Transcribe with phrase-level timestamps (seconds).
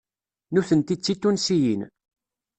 [0.53, 1.81] Nutenti d Titunsiyin.